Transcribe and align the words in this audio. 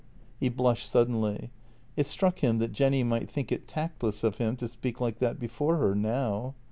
He 0.39 0.49
blushed 0.49 0.89
suddenly. 0.89 1.51
It 1.95 2.07
struck 2.07 2.39
him 2.39 2.57
that 2.57 2.71
Jenny 2.71 3.03
might 3.03 3.29
think 3.29 3.51
it 3.51 3.67
tactless 3.67 4.23
of 4.23 4.39
him 4.39 4.55
to 4.57 4.67
speak 4.67 4.99
like 4.99 5.19
that 5.19 5.37
before 5.39 5.77
her— 5.77 5.93
now. 5.95 6.55